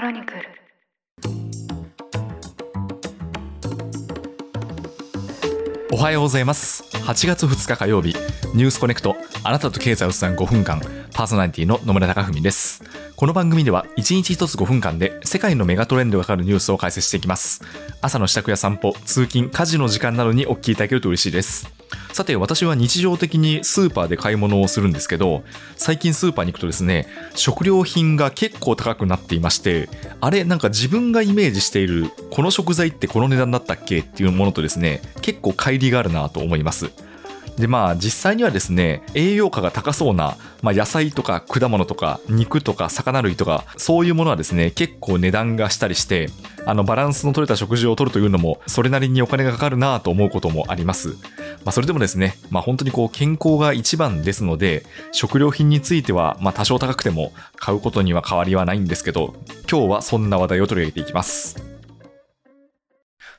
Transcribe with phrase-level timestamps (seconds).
[0.00, 0.40] クロニクル。
[5.92, 6.84] おはようございます。
[7.04, 8.16] 8月2日火曜日。
[8.54, 9.14] ニュースコネクト。
[9.44, 10.80] あなたと経済をつなぐ5分間
[11.12, 12.82] パーソナリティの野村貴文です。
[13.14, 17.60] この番組では1日1つ5分間で世界のメガトレンドがかかるニュースを解説していきます。
[18.00, 21.79] 朝の支度や散歩通勤家事の時間などにお聞きいただけると嬉しいです。
[22.12, 25.42] さて私は日常的にスーパーで買い物をするんですけど
[25.76, 29.88] 最近スーパーに行くとですね食料品が結構高くなっていまして
[30.20, 36.90] あれなんか自分がイメージしているこの食材ってこの値段だったっけっていうものとですね結構乖離があるなと思います。
[37.60, 46.30] でまあ実際にはですね栄養価が高そうな、まあ、野菜とか果物とか肉とか魚類とかそういうものはですね結構値段がしたりして
[46.66, 51.16] あのバランスの取れた食事をとるというのもそれなりにお金がかかるなと思うこともあります。
[51.64, 59.34] まあ、それでもですね、まあ、本当にこう健康が一番ですので食料品についてはまあ多少高くても買うことには変わりはないんですけど
[59.70, 61.70] 今日はそんな話題を取り上げていきます。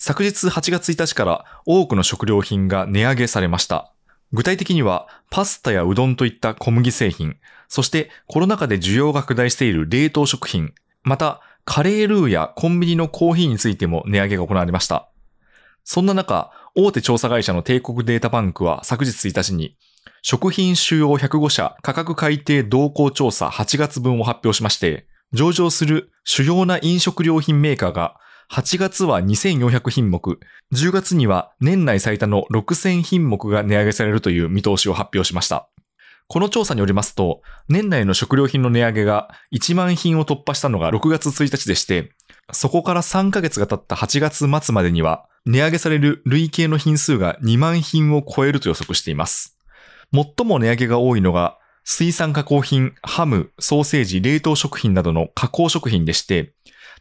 [0.00, 3.92] 昨日8月1日から多くの食料品が値上げされました。
[4.32, 7.36] 具体的には、パスタやうどんといった小麦製品、
[7.68, 15.10] そしてコロナ禍で需要が拡大している冷凍食品、また、カレールーやコンビニのコーヒーについても値上げが行われました。
[15.84, 19.76] そんな中、大手調査会社の帝国データバンクは昨日1日に、
[20.22, 28.18] 食品主要105社価格改定動向調査8月分を発表しまして、上場する主要な飲食料品メーカーが
[28.50, 30.40] 8月は2400品目、
[30.72, 35.68] 10月には年内最多の6000品目が値上げされるという見通しを発表しました。
[36.28, 42.12] この調査によりますと、年内の食料品の値上げが1万品を突破したのが6月1日でして、
[42.50, 49.58] そこから3ヶ月が経った8月末までには、値上げされる累計の品数が2万品を超えると予測しています。
[50.12, 56.54] 最も値上げが多いのが、水産加工品、ハム、ソーセージ、冷凍食品などの加工食品でして、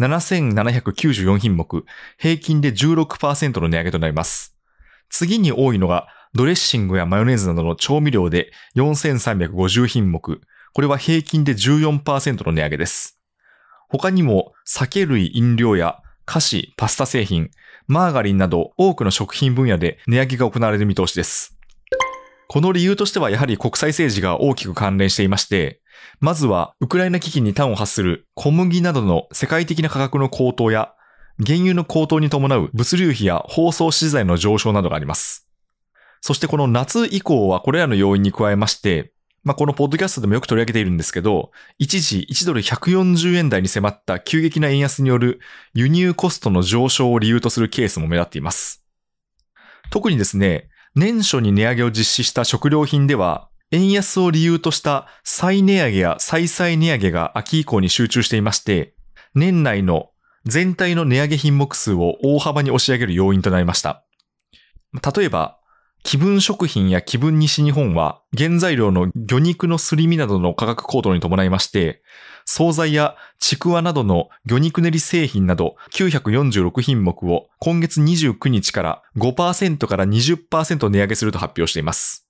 [0.00, 1.84] 7794品目、
[2.18, 4.56] 平均で16%の値上げとなります。
[5.10, 10.40] 次に多いのが、ドレッシングやマヨネーズなどの調味料で4350品目、
[10.72, 13.20] これは平均で14%の値上げです。
[13.90, 17.50] 他にも、酒類飲料や菓子、パスタ製品、
[17.86, 21.58] マーガリンなど多くの食品分野で値上げが行われる見通しです。
[22.48, 25.81] この理由としてはやはり国際政治が大きく関連していまして、
[26.20, 30.94] まずは、ウクライナ危機に端を発する小麦などの世界的な価格の高騰や、
[31.44, 35.48] 原油の高騰に伴う物流費や包装資材の上昇などがあります。
[36.20, 39.12] そしてこの夏以降はこれらの要因に加えまして、
[39.44, 45.40] まあ、このポッドキャストでもよく取り上げているんですけど、一時1ドル140円台に迫った急激な円安による
[45.74, 48.84] 輸入コストの上昇を理由とするケースも目立っています。
[49.90, 58.94] 特にですね、年初に値上げを実施した食料品では、円安を理由とした再値上げや再々値上げが秋以降に集中していまして、
[59.34, 60.10] 年内の
[60.44, 64.04] 全体の値上げ品目数を大幅に押し上げる要因となりました。
[65.16, 65.58] 例えば、
[66.04, 72.02] 気分食品や気分西日本は原材料の魚肉のすり身などの価格高騰に伴いまして、
[72.44, 82.21] 惣菜やちくわなどの魚肉練り製品など946品目を今月29日から5%から20%値上げすると発表しています。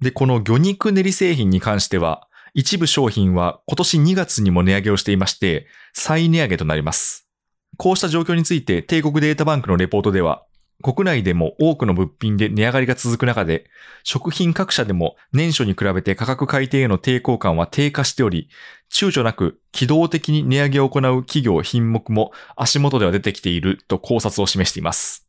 [0.00, 7.28] で、この魚肉練り製品に関しては、一部商品は今年2月にも値上げをしていまして、再値上げとなります。
[7.76, 10.44] こうした状況について帝国データバンクのレポートでは、
[10.82, 13.66] 国内でも多くの物品で値上がりが続く中で、
[14.02, 18.48] 食品各社でも年初に比べて価格改定への抵抗感は低下しており、
[18.92, 25.23] 躊躇なく機動的に値上げを行う企業品目も足元では出てきていると考察を示しています。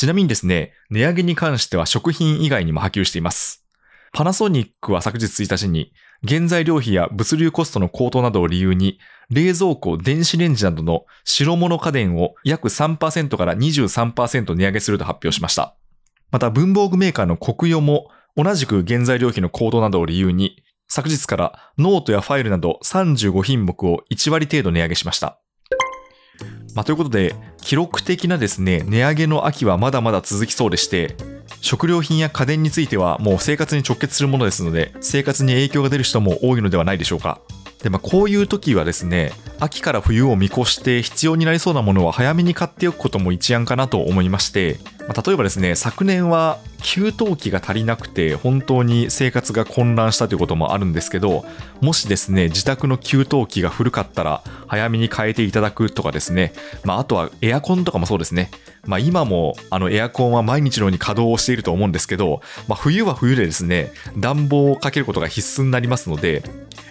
[0.00, 3.66] ちなみにですね、値上げに関しては食品以外にも波及しています。
[4.14, 5.92] パナソニックは昨日1日に、
[6.26, 15.76] 原材料費や物流コストの高騰などを理由に、冷蔵庫、電子レンジなどの白物家電を約3%から23%値上げすると発表しました。
[16.30, 18.08] また文房具メーカーの国用も
[18.38, 25.42] 同じく原材料費の高騰などを理由に、昨日からノートやファイルなど35品目を1割程度値上げしました。
[26.74, 31.16] まあ、ということで、記録的なですね、値上げの秋はまだまだ続きそうでして、
[31.60, 37.40] 食料品や家電についてはもう生活に直結するものですので、生活に影響が出る人も多いのではないでしょうか。
[37.82, 44.78] で、まあ、こういう時はですね、秋から冬を見越して必要になりそうなものは早めに買っておくことも一案かなと思いまして、
[45.08, 51.44] まあ、例えばですね、昨年は給湯器が足りなくて本当に生活が混乱したということもあるんですけど、
[51.80, 56.52] もしですね、自宅の給湯器が古かったら早めに変えていただくとかですね、
[56.84, 58.50] まあ、あとはエアコンとかもそうですね。
[58.86, 66.42] まあ、今もあのエアコンは毎日のように稼働をしていると思うんですけど、まあ、冬は冬でですね、暖房をかけることが必須になりますので、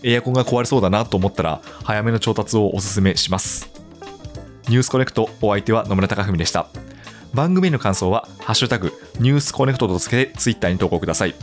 [0.03, 3.69] エアコンが壊れそうだなと思ったら、早めの調達をお勧めします。
[4.67, 6.67] ニュースコネクトお相手は野村貴文でした。
[7.33, 11.35] 番組への感想は、ハッシュタグ、ニュースコネクトとつけてツイッターに投稿ください。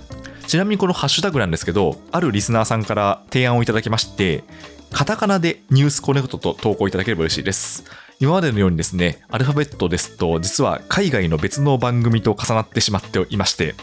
[0.47, 4.45] ちなみにこのハッシュタグなんですけど、あるリスナーさんから提案をいただきまして、
[4.93, 7.85] カタカナでニュースコネクトと投稿いただければ嬉しいです。
[8.19, 13.75] 今までのようにですね、アルファベットですと、実は海外の別の番組と重なってしまっていまして、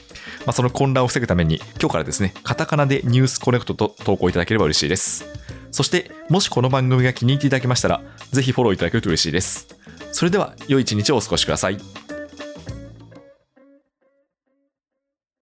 [0.46, 5.26] まあ、その混乱を防ぐために、今日からですね、カタカナでニュースコネクトと投稿いただければ嬉しいです。
[5.72, 8.02] そして、もしこの番組が気に入っていただけましたら、
[8.32, 9.68] ぜひフォローいただけると嬉しいです。
[10.12, 12.03] それでは、良い一日をお過ごしください。